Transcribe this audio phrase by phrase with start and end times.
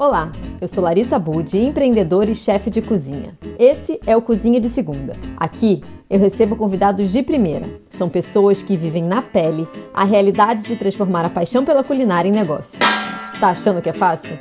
[0.00, 3.36] Olá, eu sou Larissa Budi, empreendedora e chefe de cozinha.
[3.58, 5.12] Esse é o Cozinha de Segunda.
[5.36, 7.66] Aqui eu recebo convidados de primeira.
[7.90, 12.32] São pessoas que vivem na pele a realidade de transformar a paixão pela culinária em
[12.32, 12.78] negócio.
[13.38, 14.38] Tá achando que é fácil?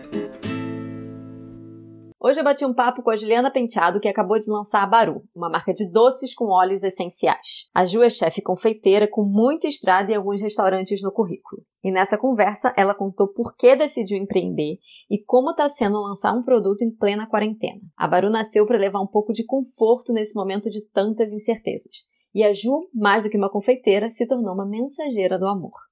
[2.21, 5.23] Hoje eu bati um papo com a Juliana Penteado, que acabou de lançar a Baru,
[5.33, 7.69] uma marca de doces com óleos essenciais.
[7.73, 11.63] A Ju é chefe confeiteira com muita estrada e alguns restaurantes no currículo.
[11.81, 14.79] E nessa conversa, ela contou por que decidiu empreender
[15.09, 17.79] e como está sendo lançar um produto em plena quarentena.
[17.95, 22.03] A Baru nasceu para levar um pouco de conforto nesse momento de tantas incertezas.
[22.35, 25.88] E a Ju, mais do que uma confeiteira, se tornou uma mensageira do amor.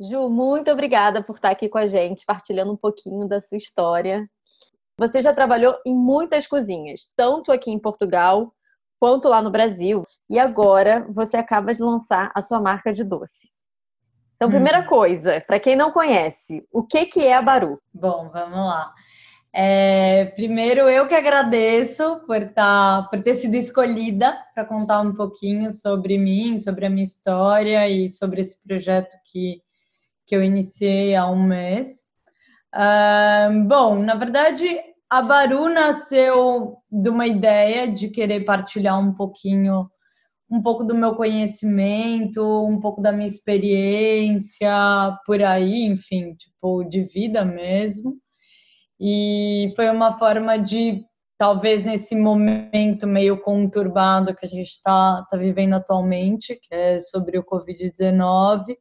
[0.00, 4.28] Ju, muito obrigada por estar aqui com a gente, partilhando um pouquinho da sua história.
[4.96, 8.52] Você já trabalhou em muitas cozinhas, tanto aqui em Portugal
[9.00, 10.04] quanto lá no Brasil.
[10.28, 13.50] E agora você acaba de lançar a sua marca de doce.
[14.36, 14.86] Então, primeira hum.
[14.86, 17.80] coisa, para quem não conhece, o que, que é a Baru?
[17.92, 18.94] Bom, vamos lá.
[19.52, 25.72] É, primeiro, eu que agradeço por, tá, por ter sido escolhida para contar um pouquinho
[25.72, 29.60] sobre mim, sobre a minha história e sobre esse projeto que,
[30.28, 32.04] que eu iniciei há um mês.
[32.74, 34.68] Uh, bom, na verdade,
[35.10, 39.88] a Baru nasceu de uma ideia de querer partilhar um pouquinho,
[40.50, 44.70] um pouco do meu conhecimento, um pouco da minha experiência
[45.24, 48.16] por aí, enfim, tipo, de vida mesmo.
[49.00, 51.06] E foi uma forma de,
[51.38, 57.38] talvez nesse momento meio conturbado que a gente está tá vivendo atualmente, que é sobre
[57.38, 58.76] o Covid-19,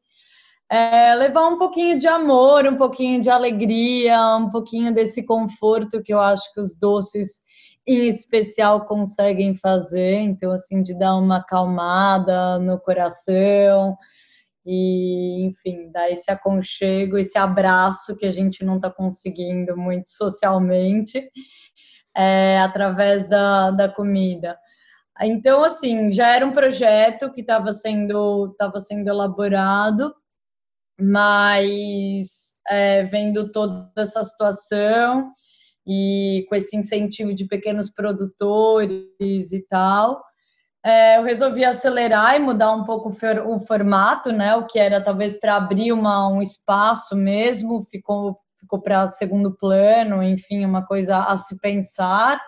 [0.69, 6.13] é, levar um pouquinho de amor, um pouquinho de alegria, um pouquinho desse conforto que
[6.13, 7.41] eu acho que os doces
[7.87, 10.15] em especial conseguem fazer.
[10.15, 13.97] Então, assim, de dar uma acalmada no coração
[14.65, 21.31] e, enfim, dar esse aconchego, esse abraço que a gente não está conseguindo muito socialmente
[22.15, 24.57] é, através da, da comida.
[25.21, 30.13] Então, assim, já era um projeto que estava sendo, tava sendo elaborado
[30.99, 35.31] mas é, vendo toda essa situação
[35.87, 40.21] e com esse incentivo de pequenos produtores e tal,
[40.85, 44.55] é, eu resolvi acelerar e mudar um pouco o formato, né?
[44.55, 50.23] O que era talvez para abrir uma, um espaço mesmo, ficou, ficou para segundo plano,
[50.23, 52.41] enfim, uma coisa a se pensar.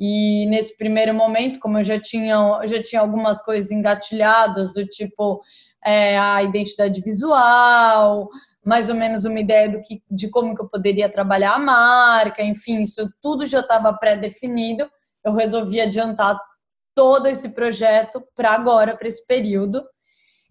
[0.00, 4.86] E nesse primeiro momento, como eu já tinha, eu já tinha algumas coisas engatilhadas, do
[4.86, 5.40] tipo
[5.88, 8.28] é, a identidade visual,
[8.62, 12.42] mais ou menos uma ideia do que, de como que eu poderia trabalhar a marca,
[12.42, 14.86] enfim, isso tudo já estava pré-definido.
[15.24, 16.38] Eu resolvi adiantar
[16.94, 19.82] todo esse projeto para agora, para esse período.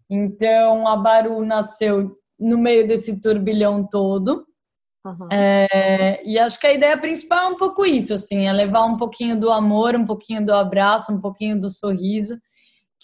[0.09, 4.43] Então, a Baru nasceu no meio desse turbilhão todo.
[5.05, 5.27] Uhum.
[5.31, 8.97] É, e acho que a ideia principal é um pouco isso, assim, é levar um
[8.97, 12.39] pouquinho do amor, um pouquinho do abraço, um pouquinho do sorriso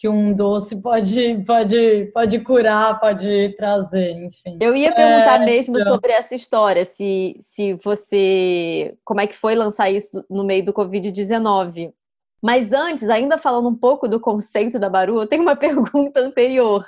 [0.03, 4.57] que um doce pode, pode, pode curar, pode trazer, enfim.
[4.59, 5.93] Eu ia perguntar é, mesmo então...
[5.93, 8.97] sobre essa história, se, se você.
[9.05, 11.93] Como é que foi lançar isso no meio do Covid-19?
[12.43, 16.85] Mas antes, ainda falando um pouco do conceito da Baru, eu tenho uma pergunta anterior,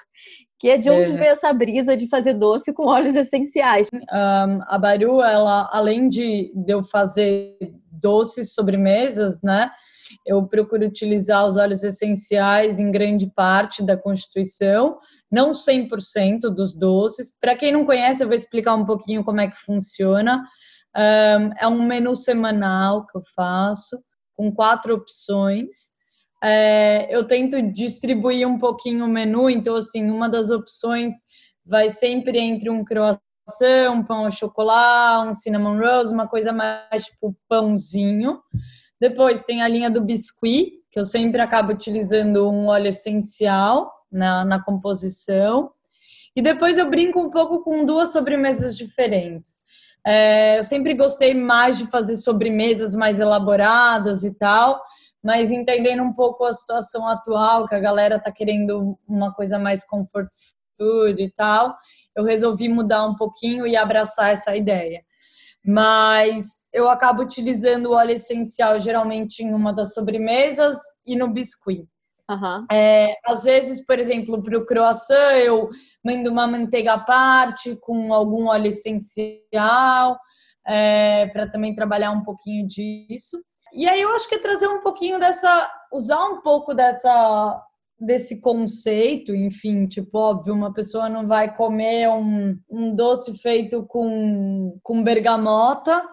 [0.59, 1.15] que é de onde é.
[1.15, 3.87] veio essa brisa de fazer doce com óleos essenciais?
[3.93, 7.55] Um, a Baru, ela, além de, de eu fazer
[7.89, 9.71] doces, sobremesas, né?
[10.25, 14.97] Eu procuro utilizar os óleos essenciais em grande parte da Constituição,
[15.31, 17.35] não 100% dos doces.
[17.39, 20.43] Para quem não conhece, eu vou explicar um pouquinho como é que funciona.
[20.95, 24.01] é um menu semanal que eu faço,
[24.35, 25.95] com quatro opções.
[26.43, 31.13] É, eu tento distribuir um pouquinho o menu, então, assim, uma das opções
[31.65, 33.21] vai sempre entre um croissant,
[33.91, 38.39] um pão ao chocolate, um cinnamon rolls, uma coisa mais tipo pãozinho.
[38.99, 44.45] Depois tem a linha do biscuit, que eu sempre acabo utilizando um óleo essencial na,
[44.45, 45.71] na composição.
[46.35, 49.57] E depois eu brinco um pouco com duas sobremesas diferentes.
[50.05, 54.81] É, eu sempre gostei mais de fazer sobremesas mais elaboradas e tal,
[55.23, 59.83] mas entendendo um pouco a situação atual, que a galera tá querendo uma coisa mais
[59.83, 60.29] comfort
[60.77, 61.75] food e tal,
[62.15, 65.03] eu resolvi mudar um pouquinho e abraçar essa ideia
[65.65, 71.87] mas eu acabo utilizando o óleo essencial geralmente em uma das sobremesas e no biscuit.
[72.29, 72.65] Uhum.
[72.71, 75.69] É, às vezes, por exemplo, para o croissant, eu
[76.03, 80.17] mando uma manteiga à parte com algum óleo essencial,
[80.67, 83.37] é, para também trabalhar um pouquinho disso.
[83.73, 87.63] E aí eu acho que é trazer um pouquinho dessa, usar um pouco dessa
[87.99, 94.77] desse conceito, enfim, tipo, óbvio, uma pessoa não vai comer um, um doce feito com,
[94.83, 96.03] com bergamota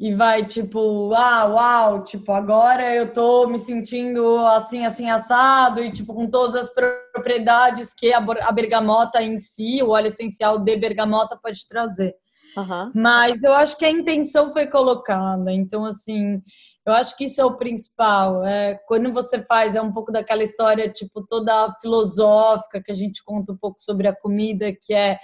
[0.00, 5.90] e vai tipo, ah, uau, tipo, agora eu tô me sentindo assim, assim, assado, e
[5.90, 10.76] tipo, com todas as propriedades que a, a bergamota em si, o óleo essencial de
[10.76, 12.14] bergamota pode trazer.
[12.56, 12.92] Uhum.
[12.94, 16.40] Mas eu acho que a intenção foi colocada, então, assim,
[16.88, 18.44] eu acho que isso é o principal.
[18.46, 23.22] É, quando você faz, é um pouco daquela história, tipo, toda filosófica que a gente
[23.22, 25.18] conta um pouco sobre a comida, que é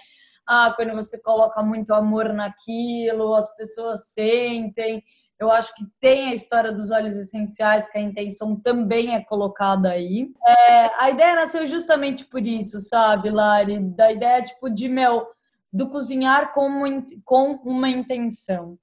[0.47, 5.03] ah, quando você coloca muito amor naquilo, as pessoas sentem.
[5.41, 9.91] Eu acho que tem a história dos óleos essenciais, que a intenção também é colocada
[9.91, 10.31] aí.
[10.47, 13.81] É, a ideia nasceu justamente por isso, sabe, Lari?
[13.81, 15.27] Da ideia, tipo, de, meu,
[15.73, 18.79] do cozinhar com com uma intenção.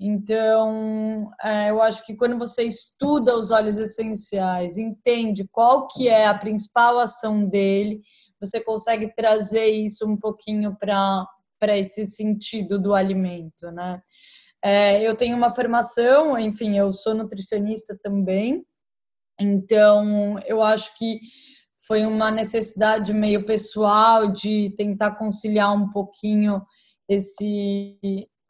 [0.00, 6.26] Então, é, eu acho que quando você estuda os óleos essenciais, entende qual que é
[6.26, 8.00] a principal ação dele,
[8.40, 14.00] você consegue trazer isso um pouquinho para esse sentido do alimento, né?
[14.62, 18.64] É, eu tenho uma formação, enfim, eu sou nutricionista também,
[19.40, 21.20] então eu acho que
[21.86, 26.62] foi uma necessidade meio pessoal de tentar conciliar um pouquinho
[27.08, 27.98] esse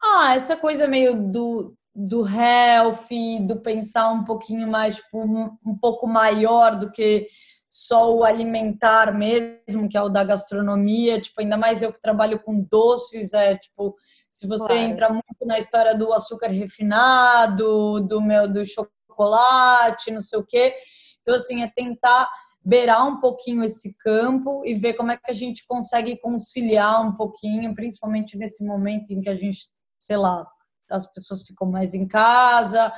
[0.01, 3.07] ah, essa coisa meio do, do health,
[3.41, 7.27] do pensar um pouquinho mais, tipo, um, um pouco maior do que
[7.69, 12.39] só o alimentar mesmo, que é o da gastronomia, tipo, ainda mais eu que trabalho
[12.39, 13.95] com doces, é tipo,
[14.31, 14.81] se você claro.
[14.81, 20.75] entra muito na história do açúcar refinado, do meu do chocolate, não sei o quê.
[21.21, 22.27] Então assim, é tentar
[22.65, 27.15] beirar um pouquinho esse campo e ver como é que a gente consegue conciliar um
[27.15, 29.69] pouquinho, principalmente nesse momento em que a gente,
[29.99, 30.47] sei lá,
[30.89, 32.91] as pessoas ficam mais em casa,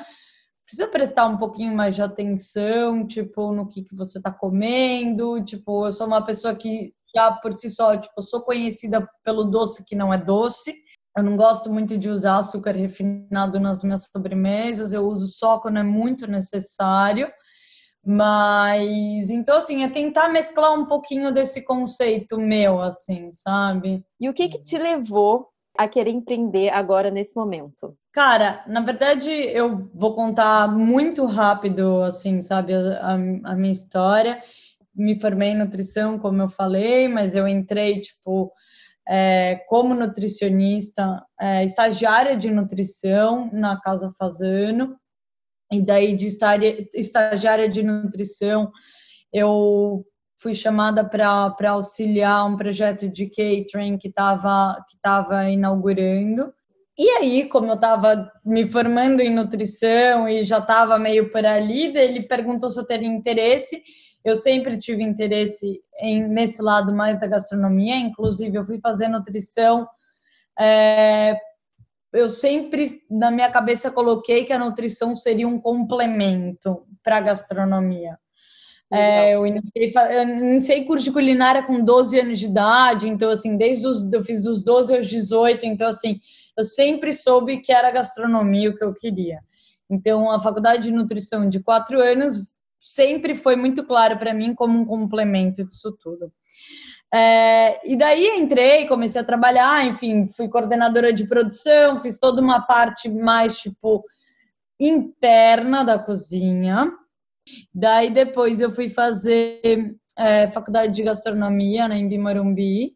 [0.65, 5.43] precisa prestar um pouquinho mais de atenção, tipo, no que, que você está comendo.
[5.43, 9.83] Tipo, eu sou uma pessoa que já por si só, tipo, sou conhecida pelo doce
[9.85, 10.73] que não é doce.
[11.15, 15.79] Eu não gosto muito de usar açúcar refinado nas minhas sobremesas, eu uso só quando
[15.79, 17.29] é muito necessário.
[18.03, 24.03] Mas então assim, é tentar mesclar um pouquinho desse conceito meu assim, sabe?
[24.19, 27.97] E o que que te levou a querer empreender agora nesse momento?
[28.11, 34.41] Cara, na verdade, eu vou contar muito rápido, assim, sabe, a, a, minha história.
[34.93, 38.51] Me formei em nutrição, como eu falei, mas eu entrei, tipo,
[39.07, 44.97] é, como nutricionista, é, estagiária de nutrição na Casa Fazano.
[45.71, 46.27] E daí, de
[46.93, 48.69] estagiária de nutrição,
[49.31, 50.05] eu
[50.41, 56.51] fui chamada para auxiliar um projeto de catering que estava que tava inaugurando.
[56.97, 61.95] E aí, como eu estava me formando em nutrição e já estava meio por ali,
[61.95, 63.83] ele perguntou se eu teria interesse.
[64.25, 69.87] Eu sempre tive interesse em, nesse lado mais da gastronomia, inclusive eu fui fazer nutrição.
[70.59, 71.37] É,
[72.13, 78.17] eu sempre, na minha cabeça, coloquei que a nutrição seria um complemento para a gastronomia.
[78.93, 83.55] É, eu, iniciei, eu iniciei curso de culinária com 12 anos de idade, então, assim,
[83.55, 86.19] desde os, eu fiz dos 12 aos 18, então, assim,
[86.57, 89.39] eu sempre soube que era gastronomia o que eu queria.
[89.89, 94.79] Então, a faculdade de nutrição de quatro anos sempre foi muito claro para mim como
[94.79, 96.31] um complemento disso tudo.
[97.13, 102.61] É, e daí entrei, comecei a trabalhar, enfim, fui coordenadora de produção, fiz toda uma
[102.61, 104.03] parte mais, tipo,
[104.79, 106.91] interna da cozinha.
[107.73, 112.95] Daí depois eu fui fazer é, faculdade de gastronomia na Embi Morumbi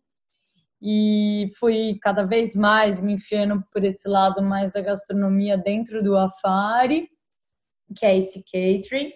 [0.81, 6.15] e fui cada vez mais me enfiando por esse lado mais da gastronomia dentro do
[6.15, 7.07] Afari,
[7.97, 9.11] que é esse catering.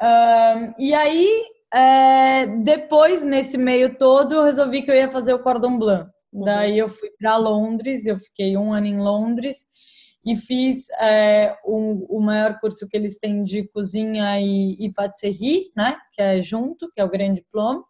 [0.00, 5.42] Um, e aí, é, depois, nesse meio todo, eu resolvi que eu ia fazer o
[5.42, 6.10] Cordon Blanc.
[6.32, 6.44] Uhum.
[6.44, 9.66] Daí eu fui para Londres, eu fiquei um ano em Londres
[10.26, 15.70] e fiz é, um, o maior curso que eles têm de cozinha e, e patisserie,
[15.76, 15.96] né?
[16.12, 17.84] Que é junto, que é o Grande Diploma.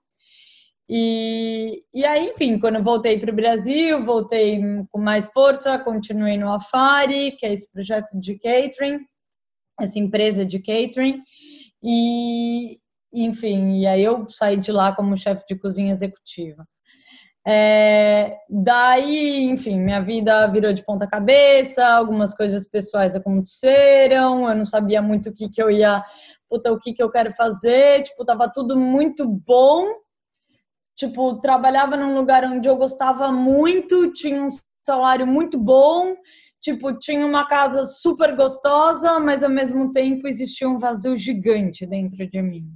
[0.88, 4.60] E, e aí, enfim, quando voltei para o Brasil, voltei
[4.90, 9.00] com mais força, continuei no Afari, que é esse projeto de catering,
[9.80, 11.22] essa empresa de catering.
[11.82, 12.78] E,
[13.12, 16.66] enfim, e aí eu saí de lá como chefe de cozinha executiva.
[17.46, 24.64] É, daí, enfim, minha vida virou de ponta cabeça, algumas coisas pessoais aconteceram, eu não
[24.64, 26.02] sabia muito o que, que eu ia,
[26.48, 29.84] puta, o que, que eu quero fazer, tipo, tava tudo muito bom,
[30.96, 34.48] tipo, trabalhava num lugar onde eu gostava muito, tinha um
[34.82, 36.14] salário muito bom,
[36.62, 42.26] tipo, tinha uma casa super gostosa, mas ao mesmo tempo existia um vazio gigante dentro
[42.26, 42.66] de mim.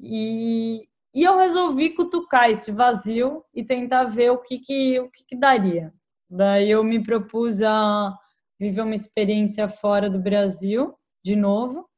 [0.00, 5.24] E, e eu resolvi cutucar esse vazio e tentar ver o que, que, o que,
[5.24, 5.90] que daria.
[6.28, 8.14] Daí eu me propus a
[8.60, 10.94] viver uma experiência fora do Brasil,
[11.24, 11.88] de novo,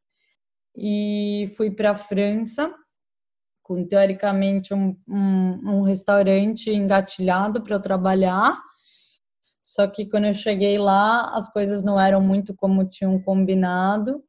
[0.77, 2.73] e fui para a França,
[3.61, 8.57] com teoricamente um, um, um restaurante engatilhado para eu trabalhar.
[9.61, 14.23] Só que quando eu cheguei lá, as coisas não eram muito como tinham combinado.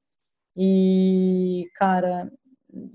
[0.58, 2.28] E, cara,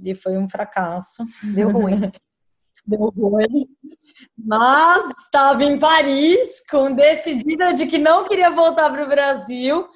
[0.02, 1.24] e foi um fracasso.
[1.42, 2.00] Deu ruim.
[2.86, 3.66] Deu ruim.
[4.36, 9.88] Mas estava em Paris, com decidida de que não queria voltar para o Brasil.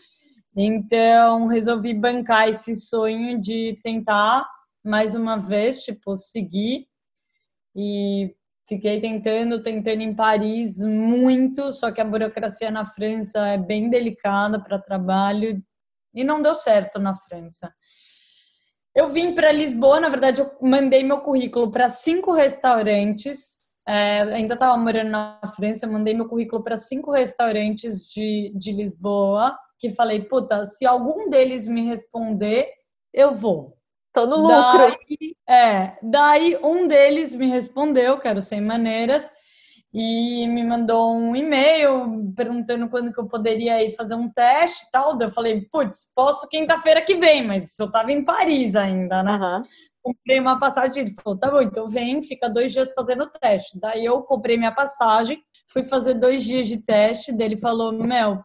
[0.56, 4.49] Então, resolvi bancar esse sonho de tentar
[4.85, 6.87] mais uma vez, tipo, seguir.
[7.76, 8.35] E
[8.68, 14.62] fiquei tentando, tentando em Paris muito, só que a burocracia na França é bem delicada
[14.62, 15.62] para trabalho
[16.14, 17.73] e não deu certo na França.
[18.95, 23.59] Eu vim para Lisboa, na verdade, eu mandei meu currículo para cinco restaurantes.
[23.87, 28.73] É, ainda estava morando na França, eu mandei meu currículo para cinco restaurantes de, de
[28.73, 32.68] Lisboa, que falei, puta, se algum deles me responder,
[33.14, 33.78] eu vou.
[34.12, 34.78] Tô no lucro.
[34.78, 39.30] Daí, é, daí um deles me respondeu, quero sem maneiras,
[39.92, 44.90] e me mandou um e-mail perguntando quando que eu poderia ir fazer um teste e
[44.90, 45.18] tal.
[45.18, 49.33] Eu falei, putz, posso quinta-feira que vem, mas eu tava em Paris ainda, né?
[49.33, 49.62] Uhum.
[50.02, 53.78] Comprei uma passagem, ele falou, tá bom, então vem, fica dois dias fazendo o teste.
[53.78, 58.45] Daí eu comprei minha passagem, fui fazer dois dias de teste, dele falou, Mel,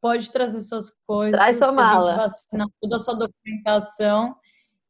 [0.00, 1.38] pode trazer suas coisas.
[1.38, 2.04] Traz sua mala.
[2.04, 4.36] A gente vai assinar toda a sua documentação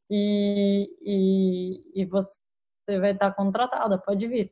[0.09, 2.37] e, e, e você
[2.99, 4.51] vai estar contratada, pode vir.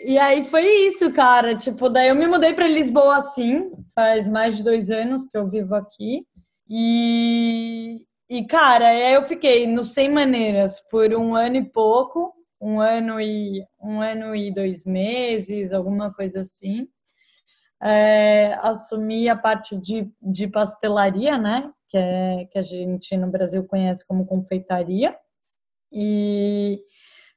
[0.00, 1.56] E aí foi isso, cara.
[1.56, 5.48] Tipo, daí eu me mudei para Lisboa assim, faz mais de dois anos que eu
[5.48, 6.26] vivo aqui.
[6.68, 12.80] E, e cara, aí eu fiquei no Sem Maneiras por um ano e pouco, um
[12.80, 16.88] ano e um ano e dois meses, alguma coisa assim.
[17.82, 21.70] É, assumi a parte de, de pastelaria, né?
[21.88, 25.16] Que, é, que a gente no Brasil conhece como confeitaria.
[25.92, 26.80] E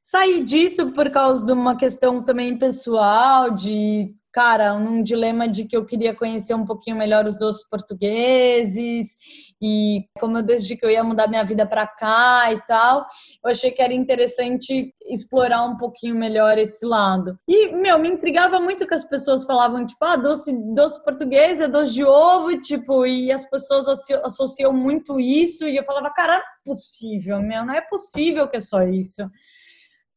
[0.06, 5.76] saí disso por causa de uma questão também pessoal, de, cara, num dilema de que
[5.76, 9.18] eu queria conhecer um pouquinho melhor os doces portugueses
[9.60, 13.04] e como eu decidi que eu ia mudar minha vida para cá e tal,
[13.44, 17.40] eu achei que era interessante explorar um pouquinho melhor esse lado.
[17.48, 21.68] E, meu, me intrigava muito que as pessoas falavam, tipo, ah, doce, doce português é
[21.68, 23.88] doce de ovo, tipo, e as pessoas
[24.24, 28.58] associam muito isso, e eu falava, cara, não é possível, meu, não é possível que
[28.58, 29.24] é só isso.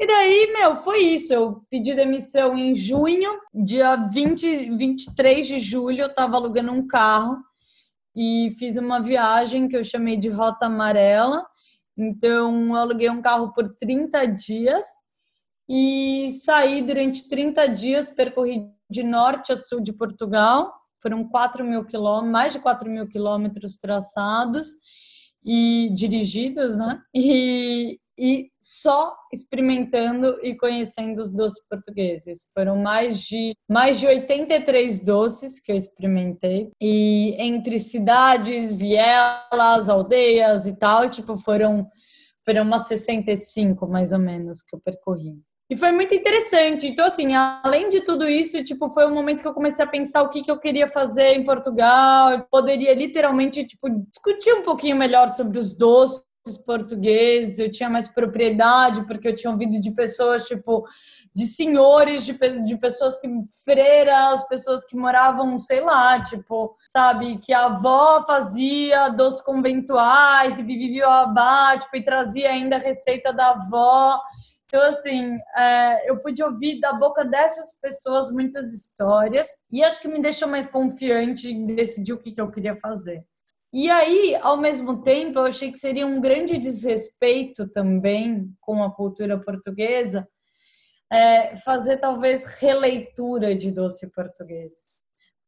[0.00, 1.32] E daí, meu, foi isso.
[1.32, 7.36] Eu pedi demissão em junho, dia 20, 23 de julho, eu tava alugando um carro
[8.14, 11.44] e fiz uma viagem que eu chamei de Rota Amarela.
[11.96, 14.86] Então, eu aluguei um carro por 30 dias
[15.68, 20.72] e saí durante 30 dias, percorri de norte a sul de Portugal.
[21.02, 24.68] Foram 4 mil quilômetros, mais de 4 mil quilômetros traçados
[25.44, 27.00] e dirigidos, né?
[27.14, 32.46] E, e só experimentando e conhecendo os doces portugueses.
[32.52, 40.66] Foram mais de mais de 83 doces que eu experimentei e entre cidades, vielas, aldeias
[40.66, 41.88] e tal, tipo foram
[42.44, 45.34] foram umas 65 mais ou menos que eu percorri.
[45.70, 46.86] E foi muito interessante.
[46.86, 50.22] Então, assim, além de tudo isso, tipo, foi um momento que eu comecei a pensar
[50.22, 52.32] o que, que eu queria fazer em Portugal.
[52.32, 56.22] Eu poderia literalmente, tipo, discutir um pouquinho melhor sobre os doces
[56.56, 60.86] portugueses, eu tinha mais propriedade, porque eu tinha ouvido de pessoas, tipo,
[61.34, 62.32] de senhores, de,
[62.64, 63.28] de pessoas que,
[63.64, 70.62] freiras, pessoas que moravam, sei lá, tipo, sabe, que a avó fazia doces conventuais e
[70.62, 74.20] vivia o tipo, e trazia ainda a receita da avó.
[74.66, 80.08] Então, assim, é, eu pude ouvir da boca dessas pessoas muitas histórias e acho que
[80.08, 83.24] me deixou mais confiante em decidir o que, que eu queria fazer.
[83.72, 88.90] E aí, ao mesmo tempo, eu achei que seria um grande desrespeito também com a
[88.90, 90.26] cultura portuguesa
[91.12, 94.90] é, fazer talvez releitura de doce português.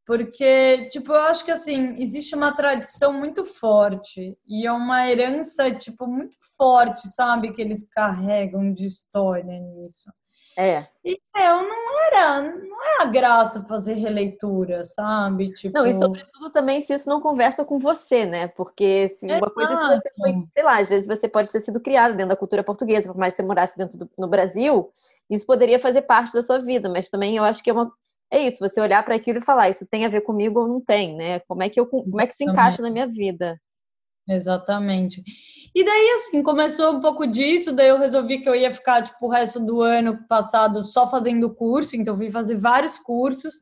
[0.06, 5.70] Porque, tipo, eu acho que assim, existe uma tradição muito forte e é uma herança,
[5.70, 10.10] tipo, muito forte, sabe, que eles carregam de história nisso.
[10.60, 10.86] É.
[11.02, 15.52] E eu não era, não é a graça fazer releitura, sabe?
[15.54, 15.78] Tipo...
[15.78, 18.48] Não, e sobretudo também se isso não conversa com você, né?
[18.48, 21.80] Porque se uma coisa se você foi, sei lá, às vezes você pode ter sido
[21.80, 24.92] criado dentro da cultura portuguesa, por mais que você morasse dentro do no Brasil,
[25.30, 27.90] isso poderia fazer parte da sua vida, mas também eu acho que é uma
[28.32, 30.80] é isso, você olhar para aquilo e falar, isso tem a ver comigo ou não
[30.80, 31.40] tem, né?
[31.40, 33.58] Como é que eu como é que isso encaixa na minha vida?
[34.30, 35.24] Exatamente.
[35.74, 39.26] E daí, assim, começou um pouco disso, daí eu resolvi que eu ia ficar, tipo,
[39.26, 43.54] o resto do ano passado só fazendo curso, então fui fazer vários cursos,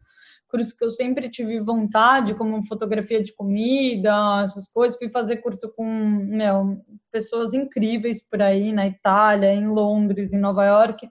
[0.46, 5.72] cursos que eu sempre tive vontade, como fotografia de comida, essas coisas, fui fazer curso
[5.74, 11.08] com, meu, pessoas incríveis por aí, na Itália, em Londres, em Nova York,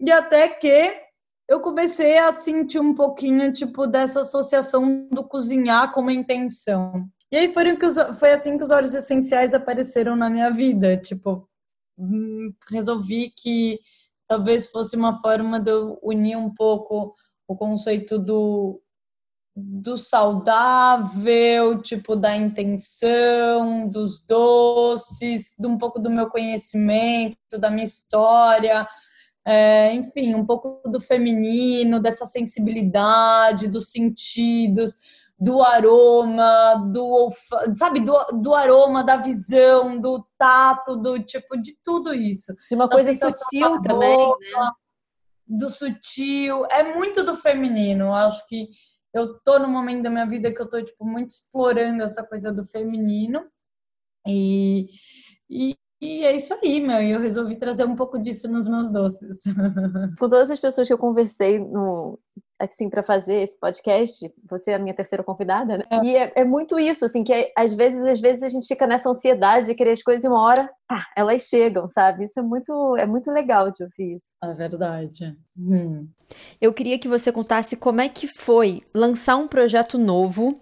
[0.00, 1.02] e até que
[1.48, 7.06] eu comecei a sentir um pouquinho, tipo, dessa associação do cozinhar como intenção.
[7.34, 10.96] E aí foram que os, foi assim que os óleos essenciais apareceram na minha vida.
[10.96, 11.48] Tipo,
[11.98, 13.80] hum, resolvi que
[14.28, 17.12] talvez fosse uma forma de eu unir um pouco
[17.48, 18.80] o conceito do,
[19.52, 27.82] do saudável, tipo, da intenção, dos doces, de um pouco do meu conhecimento, da minha
[27.82, 28.86] história,
[29.44, 34.96] é, enfim, um pouco do feminino, dessa sensibilidade, dos sentidos
[35.38, 37.30] do aroma, do
[37.74, 42.54] sabe, do, do aroma, da visão, do tato, do tipo de tudo isso.
[42.68, 44.70] De uma coisa sutil também, né?
[45.46, 48.14] Do sutil, é muito do feminino.
[48.14, 48.68] Acho que
[49.12, 52.52] eu tô no momento da minha vida que eu tô tipo muito explorando essa coisa
[52.52, 53.44] do feminino.
[54.26, 54.88] E,
[55.50, 57.02] e, e é isso aí, meu.
[57.02, 59.42] E eu resolvi trazer um pouco disso nos meus doces.
[60.18, 62.18] Com todas as pessoas que eu conversei no,
[62.58, 65.84] assim, para fazer esse podcast, você é a minha terceira convidada, né?
[65.90, 66.04] É.
[66.04, 68.86] E é, é, muito isso, assim, que é, às vezes, às vezes a gente fica
[68.86, 72.24] nessa ansiedade de querer as coisas e uma hora, pá, elas chegam, sabe?
[72.24, 74.36] Isso é muito, é muito legal de ouvir isso.
[74.42, 75.36] É verdade.
[75.58, 76.06] Hum.
[76.60, 80.54] Eu queria que você contasse como é que foi lançar um projeto novo,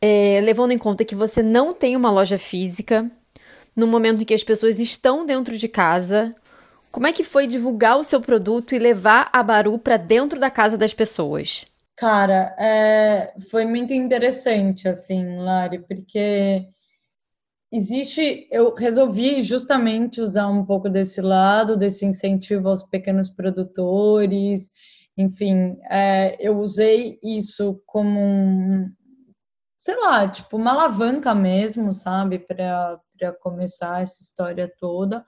[0.00, 3.10] é, levando em conta que você não tem uma loja física,
[3.76, 6.34] no momento em que as pessoas estão dentro de casa,
[6.90, 10.50] como é que foi divulgar o seu produto e levar a Baru para dentro da
[10.50, 11.66] casa das pessoas?
[11.96, 16.66] Cara, é, foi muito interessante, assim, Lari, porque
[17.70, 18.48] existe.
[18.50, 24.70] Eu resolvi justamente usar um pouco desse lado, desse incentivo aos pequenos produtores,
[25.20, 28.90] enfim, é, eu usei isso como um,
[29.76, 32.98] sei lá, tipo, uma alavanca mesmo, sabe, para
[33.40, 35.24] começar essa história toda.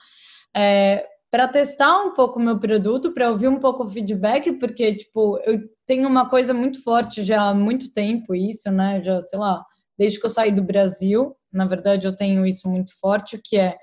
[0.57, 4.95] É, para testar um pouco o meu produto, para ouvir um pouco o feedback, porque,
[4.95, 9.03] tipo, eu tenho uma coisa muito forte já há muito tempo, isso, né?
[9.03, 9.64] Já, sei lá,
[9.99, 13.79] desde que eu saí do Brasil, na verdade, eu tenho isso muito forte, que é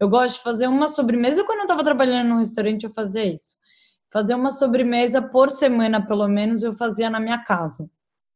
[0.00, 1.44] eu gosto de fazer uma sobremesa.
[1.44, 3.54] Quando eu estava trabalhando no restaurante, eu fazia isso.
[4.12, 7.88] Fazer uma sobremesa por semana, pelo menos, eu fazia na minha casa.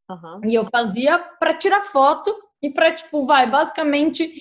[0.09, 0.41] Uhum.
[0.45, 4.33] E eu fazia para tirar foto e para, tipo, vai, basicamente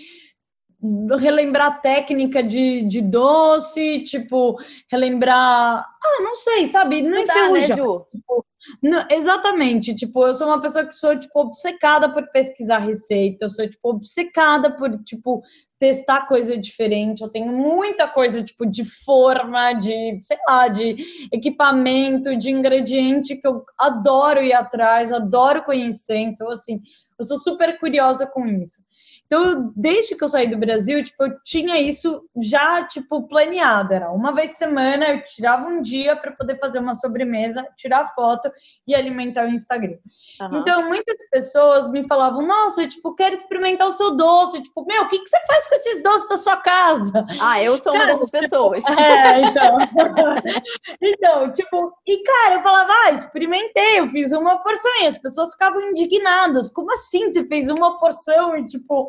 [1.17, 5.92] relembrar técnica de, de doce, tipo, relembrar.
[6.05, 7.03] Ah, não sei, sabe?
[7.03, 7.69] Não Estudar, enferruja.
[7.69, 8.07] Né, Ju?
[8.13, 8.47] Tipo,
[8.81, 13.51] não, exatamente, tipo, eu sou uma pessoa que sou, tipo, obcecada por pesquisar receita, eu
[13.51, 15.43] sou, tipo, obcecada por, tipo,
[15.81, 20.97] testar coisa diferente, eu tenho muita coisa, tipo, de forma, de, sei lá, de
[21.33, 26.81] equipamento, de ingrediente que eu adoro ir atrás, adoro conhecer, então, assim,
[27.19, 28.81] eu sou super curiosa com isso.
[29.27, 33.95] Então, desde que eu saí do Brasil, tipo, eu tinha isso já, tipo, planeado.
[33.95, 38.51] Era uma vez semana, eu tirava um dia para poder fazer uma sobremesa, tirar foto
[38.87, 39.99] e alimentar o Instagram.
[40.41, 40.59] Uhum.
[40.59, 44.63] Então, muitas pessoas me falavam, nossa, tipo, quero experimentar o seu doce.
[44.63, 47.27] Tipo, meu, o que, que você faz com esses doces da sua casa?
[47.41, 48.85] Ah, eu sou cara, uma dessas tipo, pessoas.
[49.03, 49.79] É, então.
[51.03, 54.93] então, tipo, e cara, eu falava, ah, experimentei, eu fiz uma porção.
[55.03, 56.71] E as pessoas ficavam indignadas.
[56.71, 58.57] Como assim você fez uma porção?
[58.57, 59.07] E, tipo,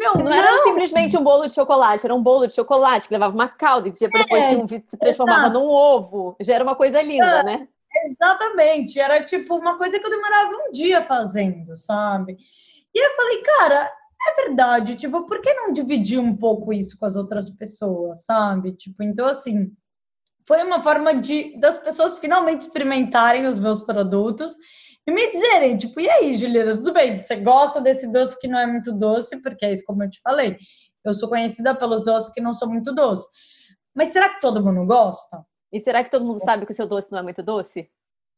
[0.00, 3.12] meu, não, não, era simplesmente um bolo de chocolate, era um bolo de chocolate que
[3.12, 5.58] levava uma calda e depois é, se transformava exato.
[5.58, 6.34] num ovo.
[6.40, 7.68] Já era uma coisa linda, é, né?
[8.06, 8.98] Exatamente.
[8.98, 12.38] Era tipo uma coisa que eu demorava um dia fazendo, sabe?
[12.94, 13.92] E eu falei, cara,
[14.28, 18.72] é verdade, tipo, por que não dividir um pouco isso com as outras pessoas, sabe?
[18.72, 19.70] Tipo, então assim,
[20.46, 24.56] foi uma forma de das pessoas finalmente experimentarem os meus produtos
[25.06, 27.18] e me dizerem, tipo, e aí, Juliana, tudo bem?
[27.18, 29.40] Você gosta desse doce que não é muito doce?
[29.40, 30.56] Porque é isso como eu te falei.
[31.04, 33.26] Eu sou conhecida pelos doces que não são muito doces.
[33.94, 35.44] Mas será que todo mundo gosta?
[35.72, 37.90] E será que todo mundo sabe que o seu doce não é muito doce?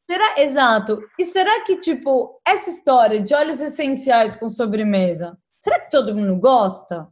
[0.09, 1.01] Será, exato.
[1.19, 6.37] E será que, tipo, essa história de óleos essenciais com sobremesa, será que todo mundo
[6.37, 7.09] gosta?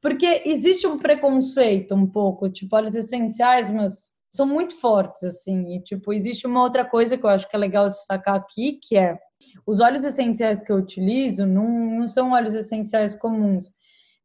[0.00, 5.74] Porque existe um preconceito um pouco, tipo, óleos essenciais, mas são muito fortes, assim.
[5.74, 8.96] E, tipo, existe uma outra coisa que eu acho que é legal destacar aqui, que
[8.96, 9.18] é
[9.66, 13.72] os óleos essenciais que eu utilizo não, não são óleos essenciais comuns.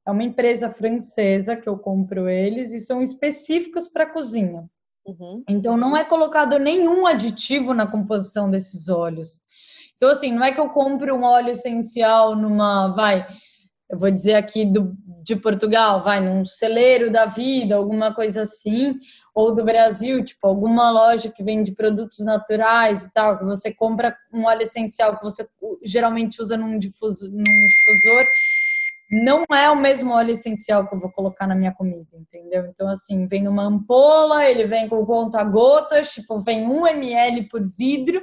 [0.06, 4.70] É uma empresa francesa que eu compro eles e são específicos para cozinha.
[5.06, 5.44] Uhum.
[5.48, 9.42] Então, não é colocado nenhum aditivo na composição desses óleos.
[9.96, 13.28] Então, assim, não é que eu compre um óleo essencial numa, vai,
[13.92, 18.98] eu vou dizer aqui do, de Portugal, vai num celeiro da vida, alguma coisa assim,
[19.36, 24.16] ou do Brasil, tipo alguma loja que vende produtos naturais e tal, que você compra
[24.34, 25.46] um óleo essencial que você
[25.84, 28.26] geralmente usa num, difusor, num difusor
[29.12, 32.66] não é o mesmo óleo essencial que eu vou colocar na minha comida, entendeu?
[32.68, 38.22] Então, assim, vem numa ampola, ele vem com conta-gotas, tipo, vem um ml por vidro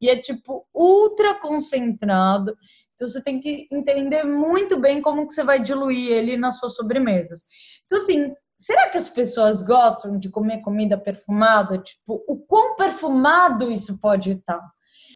[0.00, 2.56] e é, tipo, ultra concentrado.
[3.02, 6.76] Então, você tem que entender muito bem como que você vai diluir ele nas suas
[6.76, 7.42] sobremesas.
[7.84, 11.78] Então, assim, será que as pessoas gostam de comer comida perfumada?
[11.78, 14.60] Tipo, o quão perfumado isso pode estar?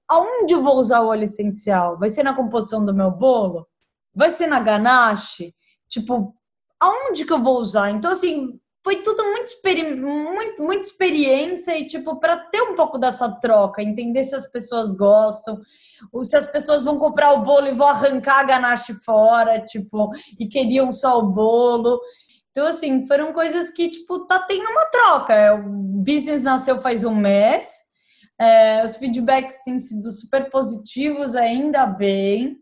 [0.09, 1.97] Aonde eu vou usar o óleo essencial?
[1.97, 3.65] Vai ser na composição do meu bolo?
[4.13, 5.55] Vai ser na ganache?
[5.89, 6.35] Tipo,
[6.81, 7.91] aonde que eu vou usar?
[7.91, 9.51] Então, assim, foi tudo muito,
[9.97, 14.93] muito, muita experiência e, tipo, para ter um pouco dessa troca, entender se as pessoas
[14.93, 15.61] gostam,
[16.13, 20.13] ou se as pessoas vão comprar o bolo e vão arrancar a ganache fora, tipo,
[20.39, 22.01] e queriam só o bolo.
[22.53, 25.57] Então, assim, foram coisas que, tipo, tá tendo uma troca.
[25.57, 27.79] O business nasceu faz um mês,
[28.39, 32.57] é, os feedbacks têm sido super positivos, ainda bem.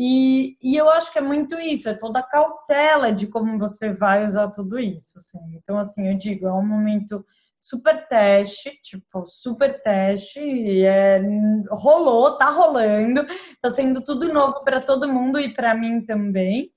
[0.00, 3.90] E, e eu acho que é muito isso, é toda a cautela de como você
[3.90, 5.18] vai usar tudo isso.
[5.18, 5.40] Assim.
[5.56, 7.26] Então, assim, eu digo, é um momento
[7.58, 11.20] super teste, tipo, super teste, e é,
[11.68, 13.26] rolou, tá rolando,
[13.60, 16.70] tá sendo tudo novo para todo mundo e para mim também.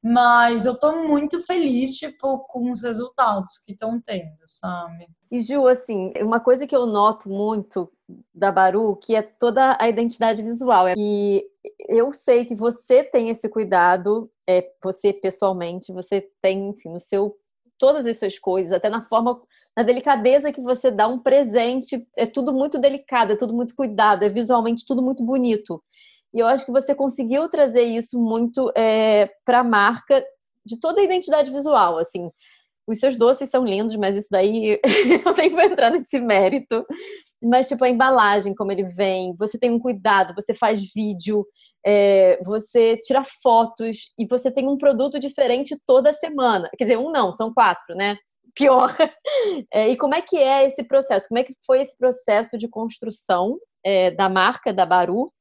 [0.00, 5.08] Mas eu tô muito feliz, tipo, com os resultados que estão tendo, sabe?
[5.28, 7.90] E Ju, assim, uma coisa que eu noto muito
[8.34, 10.86] da Baru, que é toda a identidade visual.
[10.96, 11.44] E
[11.88, 17.36] eu sei que você tem esse cuidado, é, você pessoalmente, você tem, enfim, no seu
[17.78, 19.40] todas as suas coisas, até na forma,
[19.74, 24.22] na delicadeza que você dá um presente, é tudo muito delicado, é tudo muito cuidado,
[24.22, 25.82] é visualmente tudo muito bonito.
[26.32, 30.22] E eu acho que você conseguiu trazer isso muito é, para a marca
[30.64, 32.30] de toda a identidade visual, assim.
[32.86, 34.78] Os seus doces são lindos, mas isso daí
[35.24, 36.84] eu tenho que entrar nesse mérito.
[37.42, 41.46] Mas, tipo, a embalagem, como ele vem, você tem um cuidado, você faz vídeo,
[41.84, 46.68] é, você tira fotos e você tem um produto diferente toda semana.
[46.76, 48.16] Quer dizer, um não, são quatro, né?
[48.54, 48.88] Pior.
[49.72, 51.28] É, e como é que é esse processo?
[51.28, 55.32] Como é que foi esse processo de construção é, da marca da Baru?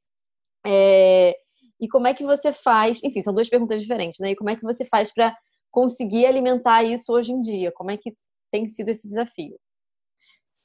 [0.65, 1.35] É,
[1.79, 3.03] e como é que você faz?
[3.03, 4.31] Enfim, são duas perguntas diferentes, né?
[4.31, 5.35] E como é que você faz para
[5.71, 7.71] conseguir alimentar isso hoje em dia?
[7.71, 8.13] Como é que
[8.51, 9.59] tem sido esse desafio?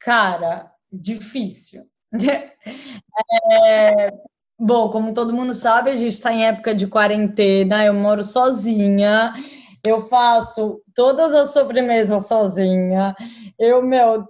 [0.01, 1.85] Cara, difícil.
[3.51, 4.13] É,
[4.59, 9.35] bom, como todo mundo sabe, a gente está em época de quarentena, eu moro sozinha,
[9.85, 13.15] eu faço todas as sobremesas sozinha,
[13.59, 14.27] eu, meu,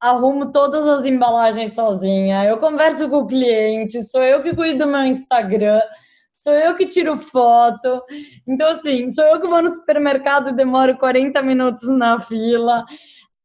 [0.00, 4.90] arrumo todas as embalagens sozinha, eu converso com o cliente, sou eu que cuido do
[4.90, 5.80] meu Instagram,
[6.42, 8.02] sou eu que tiro foto.
[8.46, 12.84] Então, assim, sou eu que vou no supermercado e demoro 40 minutos na fila.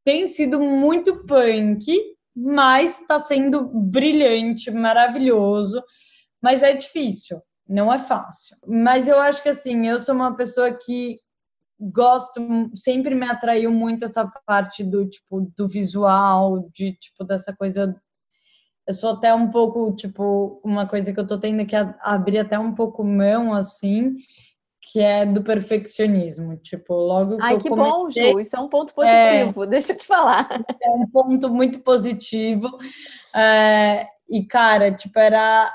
[0.04, 5.82] Tem sido muito punk, mas está sendo brilhante, maravilhoso.
[6.41, 8.58] Mas é difícil, não é fácil.
[8.67, 11.17] Mas eu acho que, assim, eu sou uma pessoa que
[11.80, 12.41] gosto,
[12.76, 17.95] sempre me atraiu muito essa parte do tipo do visual, de tipo dessa coisa.
[18.88, 22.58] Eu sou até um pouco tipo uma coisa que eu tô tendo que abrir até
[22.60, 24.15] um pouco mão assim,
[24.95, 26.55] que é do perfeccionismo.
[26.55, 29.91] Tipo, logo que Ai, que comecei, bom, Ju, isso é um ponto positivo, é, deixa
[29.91, 30.47] eu te falar.
[30.81, 32.69] É um ponto muito positivo.
[33.36, 35.69] É, e, cara, tipo, era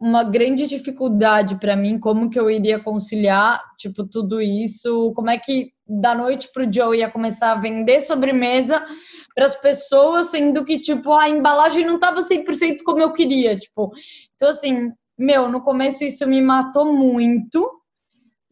[0.00, 5.38] uma grande dificuldade para mim como que eu iria conciliar tipo tudo isso como é
[5.38, 8.84] que da noite para o dia eu ia começar a vender sobremesa
[9.34, 13.90] para as pessoas sendo que tipo a embalagem não estava 100% como eu queria tipo
[14.34, 17.66] então assim meu no começo isso me matou muito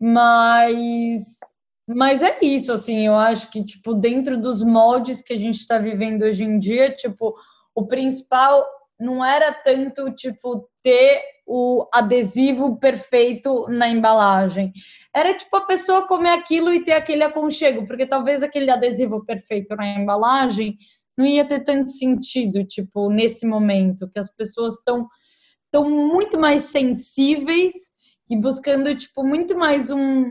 [0.07, 1.39] mas
[1.89, 5.79] mas é isso assim eu acho que tipo dentro dos moldes que a gente está
[5.79, 7.35] vivendo hoje em dia tipo
[7.75, 8.67] o principal
[9.01, 14.73] não era tanto tipo ter o adesivo perfeito na embalagem.
[15.15, 19.77] Era tipo a pessoa comer aquilo e ter aquele aconchego, porque talvez aquele adesivo perfeito
[19.77, 20.79] na embalagem
[21.19, 25.07] não ia ter tanto sentido, tipo, nesse momento, que as pessoas estão
[25.67, 27.75] estão muito mais sensíveis
[28.35, 30.31] e buscando, tipo, muito mais um,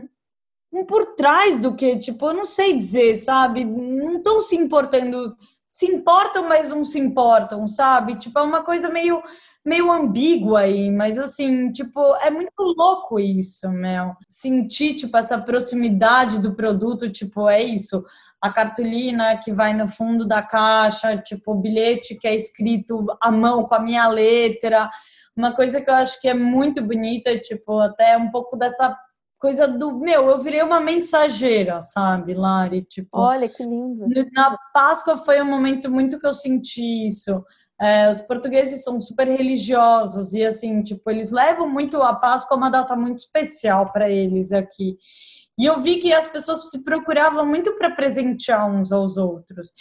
[0.72, 3.64] um por trás do que, tipo, eu não sei dizer, sabe?
[3.64, 5.34] Não estão se importando
[5.74, 8.16] se importam, mas não se importam, sabe?
[8.16, 9.20] Tipo, é uma coisa meio,
[9.66, 14.14] meio ambígua aí, mas assim, tipo, é muito louco isso, Mel.
[14.28, 18.04] Sentir, tipo, essa proximidade do produto, tipo, é isso.
[18.40, 23.32] A cartolina que vai no fundo da caixa, tipo, o bilhete que é escrito à
[23.32, 24.88] mão com a minha letra.
[25.36, 28.96] Uma coisa que eu acho que é muito bonita, tipo, até um pouco dessa
[29.38, 32.82] coisa do meu, eu virei uma mensageira, sabe, Lari?
[32.82, 34.06] Tipo, olha que lindo.
[34.32, 37.44] Na Páscoa foi um momento muito que eu senti isso.
[37.78, 42.70] É, os portugueses são super religiosos e assim, tipo, eles levam muito a Páscoa uma
[42.70, 44.96] data muito especial para eles aqui.
[45.58, 49.72] E eu vi que as pessoas se procuravam muito para presentear uns aos outros.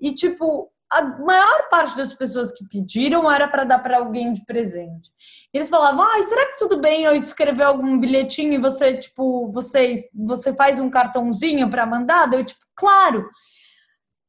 [0.00, 4.44] E tipo, a maior parte das pessoas que pediram era para dar para alguém de
[4.44, 5.10] presente.
[5.52, 9.50] E eles falavam: "Ah, será que tudo bem eu escrever algum bilhetinho e você, tipo,
[9.52, 13.28] você você faz um cartãozinho para mandar?" Eu tipo: "Claro."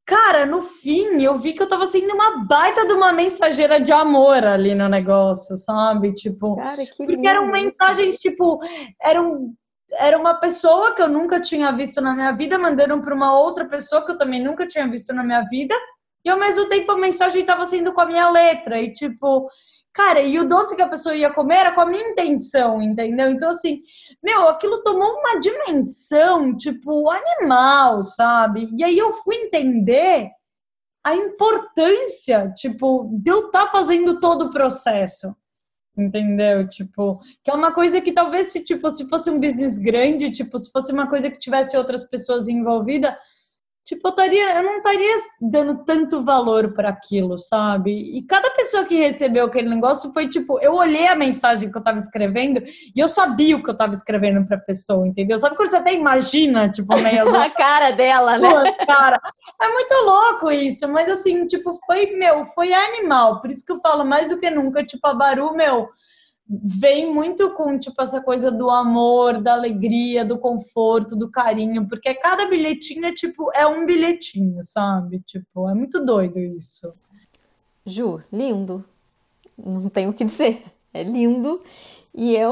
[0.05, 3.93] Cara, no fim, eu vi que eu tava sendo uma baita de uma mensageira de
[3.93, 6.13] amor ali no negócio, sabe?
[6.13, 8.59] Tipo, Cara, porque eram mensagens, tipo,
[9.01, 9.53] eram
[9.99, 13.65] era uma pessoa que eu nunca tinha visto na minha vida, mandando para uma outra
[13.65, 15.75] pessoa que eu também nunca tinha visto na minha vida,
[16.23, 19.49] e ao mesmo tempo a mensagem estava sendo com a minha letra, e tipo,
[19.93, 23.29] cara, e o doce que a pessoa ia comer era com a minha intenção, entendeu?
[23.29, 23.81] Então, assim,
[24.23, 28.69] meu, aquilo tomou uma dimensão, tipo, animal, sabe?
[28.77, 30.29] E aí eu fui entender
[31.03, 35.35] a importância, tipo, de eu estar tá fazendo todo o processo
[35.97, 36.67] entendeu?
[36.67, 40.57] Tipo, que é uma coisa que talvez se tipo se fosse um business grande, tipo,
[40.57, 43.13] se fosse uma coisa que tivesse outras pessoas envolvidas,
[43.83, 47.91] tipo, eu, taria, eu não estaria dando tanto valor para aquilo, sabe?
[47.91, 51.83] E cada pessoa que recebeu aquele negócio foi tipo, eu olhei a mensagem que eu
[51.83, 52.61] tava escrevendo
[52.95, 55.37] e eu sabia o que eu tava escrevendo pra pessoa, entendeu?
[55.37, 57.29] Sabe quando você até imagina, tipo, meio.
[57.35, 58.49] a cara dela, né?
[58.49, 59.19] Pô, cara,
[59.61, 63.41] é muito louco isso, mas assim, tipo, foi, meu, foi animal.
[63.41, 65.89] Por isso que eu falo mais do que nunca, tipo, a Baru, meu
[66.47, 72.13] vem muito com tipo essa coisa do amor, da alegria, do conforto, do carinho, porque
[72.15, 75.21] cada bilhetinho é tipo é um bilhetinho, sabe?
[75.25, 76.93] Tipo, é muito doido isso.
[77.85, 78.83] Ju, lindo.
[79.57, 80.63] Não tenho o que dizer.
[80.93, 81.61] É lindo
[82.13, 82.43] e é,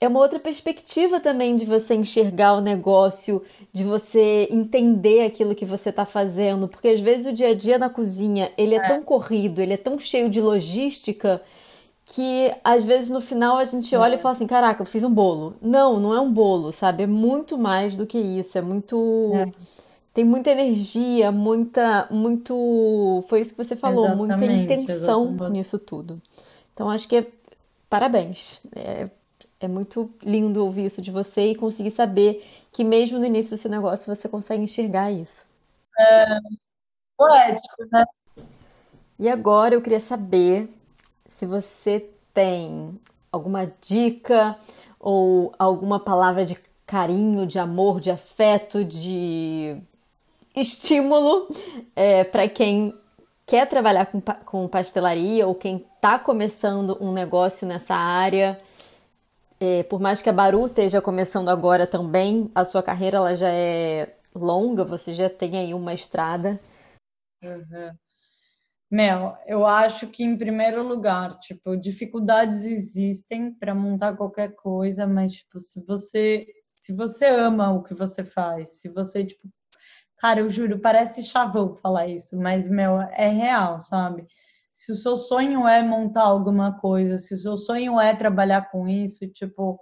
[0.00, 3.42] é uma outra perspectiva também de você enxergar o negócio,
[3.72, 7.78] de você entender aquilo que você está fazendo, porque às vezes o dia a dia
[7.78, 8.86] na cozinha ele é, é.
[8.86, 11.42] tão corrido, ele é tão cheio de logística
[12.14, 15.12] que às vezes no final a gente olha e fala assim: caraca, eu fiz um
[15.12, 15.56] bolo.
[15.60, 17.02] Não, não é um bolo, sabe?
[17.02, 18.56] É muito mais do que isso.
[18.56, 19.32] É muito.
[19.34, 19.52] É.
[20.14, 22.08] Tem muita energia, muita.
[22.10, 23.24] muito.
[23.28, 25.52] Foi isso que você falou, exatamente, muita intenção exatamente.
[25.52, 26.20] nisso tudo.
[26.72, 27.26] Então acho que é.
[27.90, 28.62] Parabéns.
[28.74, 29.10] É,
[29.60, 33.58] é muito lindo ouvir isso de você e conseguir saber que mesmo no início do
[33.58, 35.44] seu negócio você consegue enxergar isso.
[35.98, 36.38] É
[37.18, 38.06] poético, né?
[39.18, 40.68] E agora eu queria saber
[41.38, 42.98] se você tem
[43.30, 44.58] alguma dica
[44.98, 49.80] ou alguma palavra de carinho, de amor, de afeto, de
[50.56, 51.48] estímulo
[51.94, 52.92] é, para quem
[53.46, 58.60] quer trabalhar com, com pastelaria ou quem está começando um negócio nessa área.
[59.60, 63.48] É, por mais que a Baru esteja começando agora também, a sua carreira ela já
[63.48, 66.58] é longa, você já tem aí uma estrada.
[67.44, 67.96] Uhum.
[68.90, 75.34] Mel, eu acho que em primeiro lugar, tipo, dificuldades existem para montar qualquer coisa, mas
[75.34, 79.42] tipo, se você se você ama o que você faz, se você tipo,
[80.18, 84.26] cara, eu juro, parece chavão falar isso, mas meu, é real, sabe?
[84.72, 88.88] Se o seu sonho é montar alguma coisa, se o seu sonho é trabalhar com
[88.88, 89.78] isso, tipo,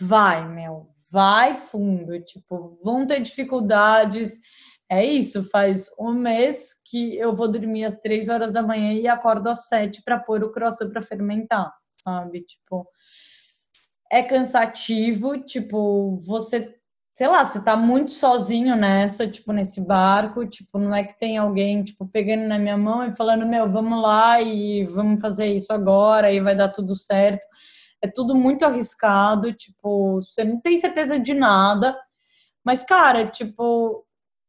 [0.00, 4.40] vai, meu, vai fundo, tipo, vão ter dificuldades,
[4.90, 9.06] é isso, faz um mês que eu vou dormir às três horas da manhã e
[9.06, 12.40] acordo às sete para pôr o croissant para fermentar, sabe?
[12.40, 12.88] Tipo,
[14.10, 16.74] é cansativo, tipo, você,
[17.14, 21.36] sei lá, você tá muito sozinho nessa, tipo, nesse barco, tipo, não é que tem
[21.36, 25.70] alguém, tipo, pegando na minha mão e falando, meu, vamos lá e vamos fazer isso
[25.70, 27.42] agora e vai dar tudo certo.
[28.00, 31.94] É tudo muito arriscado, tipo, você não tem certeza de nada.
[32.64, 34.06] Mas, cara, tipo,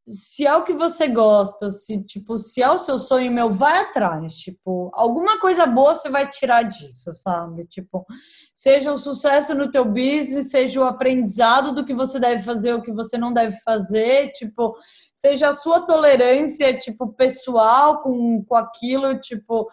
[0.09, 3.79] se é o que você gosta, se tipo, se é o seu sonho, meu, vai
[3.79, 7.65] atrás, tipo, alguma coisa boa você vai tirar disso, sabe?
[7.65, 8.05] Tipo,
[8.53, 12.81] seja o sucesso no teu business, seja o aprendizado do que você deve fazer, o
[12.81, 14.75] que você não deve fazer, tipo,
[15.15, 19.69] seja a sua tolerância, tipo, pessoal com, com aquilo, tipo,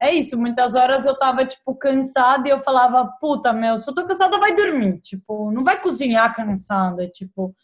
[0.00, 3.94] é isso, muitas horas eu tava, tipo, cansada e eu falava, puta, meu, se eu
[3.94, 7.54] tô cansada, vai dormir, tipo, não vai cozinhar cansada, tipo,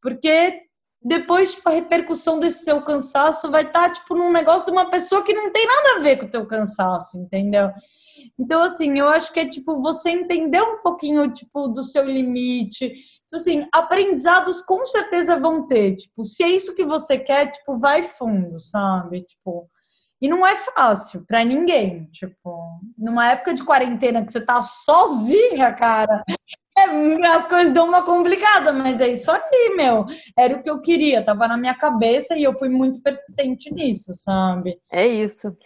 [0.00, 0.63] porque
[1.04, 4.88] depois, tipo, a repercussão desse seu cansaço vai estar, tá, tipo, num negócio de uma
[4.88, 7.70] pessoa que não tem nada a ver com o teu cansaço, entendeu?
[8.38, 12.94] Então, assim, eu acho que é, tipo, você entender um pouquinho, tipo, do seu limite.
[13.26, 17.76] Então, assim, aprendizados com certeza vão ter, tipo, se é isso que você quer, tipo,
[17.76, 19.22] vai fundo, sabe?
[19.22, 19.68] Tipo,
[20.22, 25.70] e não é fácil para ninguém, tipo, numa época de quarentena que você tá sozinha,
[25.74, 26.24] cara,
[26.76, 30.06] É, as coisas dão uma complicada, mas é isso aí, meu.
[30.36, 34.12] Era o que eu queria, tava na minha cabeça e eu fui muito persistente nisso,
[34.12, 34.78] sabe?
[34.90, 35.56] É isso.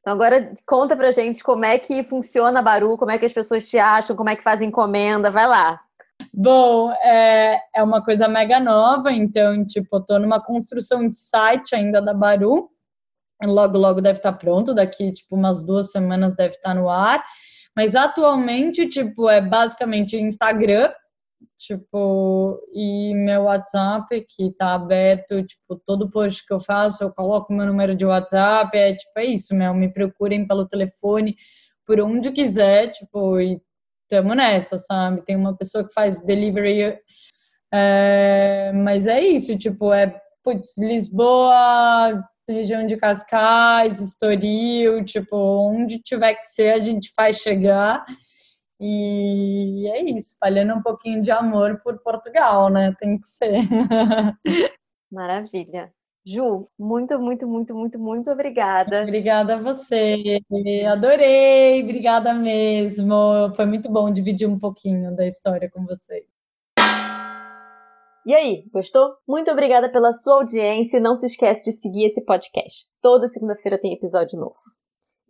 [0.00, 3.32] Então agora conta pra gente como é que funciona a Baru, como é que as
[3.32, 5.80] pessoas te acham, como é que fazem encomenda, vai lá.
[6.32, 11.74] Bom, é, é uma coisa mega nova, então, tipo, eu tô numa construção de site
[11.74, 12.70] ainda da Baru.
[13.44, 17.22] Logo, logo deve estar pronto, daqui, tipo, umas duas semanas deve estar no ar.
[17.78, 20.92] Mas atualmente, tipo, é basicamente Instagram,
[21.56, 27.52] tipo, e meu WhatsApp, que tá aberto, tipo, todo post que eu faço, eu coloco
[27.52, 31.36] meu número de WhatsApp, é tipo, é isso, meu, me procurem pelo telefone,
[31.86, 33.62] por onde quiser, tipo, e
[34.08, 35.22] tamo nessa, sabe?
[35.24, 36.98] Tem uma pessoa que faz delivery,
[37.72, 46.34] é, mas é isso, tipo, é, putz, Lisboa, região de Cascais, Estoril, tipo, onde tiver
[46.34, 48.04] que ser, a gente faz chegar.
[48.80, 52.94] E é isso, espalhando um pouquinho de amor por Portugal, né?
[52.98, 53.62] Tem que ser.
[55.10, 55.92] Maravilha.
[56.24, 59.02] Ju, muito, muito, muito, muito, muito obrigada.
[59.02, 60.40] Obrigada a você.
[60.86, 63.52] Adorei, obrigada mesmo.
[63.56, 66.37] Foi muito bom dividir um pouquinho da história com vocês.
[68.28, 69.14] E aí, gostou?
[69.26, 72.90] Muito obrigada pela sua audiência e não se esquece de seguir esse podcast.
[73.00, 74.52] Toda segunda-feira tem episódio novo.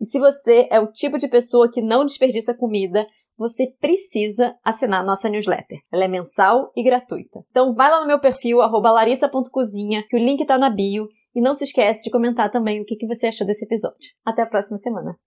[0.01, 3.07] E se você é o tipo de pessoa que não desperdiça comida,
[3.37, 5.79] você precisa assinar nossa newsletter.
[5.93, 7.39] Ela é mensal e gratuita.
[7.49, 11.07] Então vai lá no meu perfil, larissa.cozinha, que o link tá na bio.
[11.33, 14.09] E não se esquece de comentar também o que você achou desse episódio.
[14.25, 15.15] Até a próxima semana.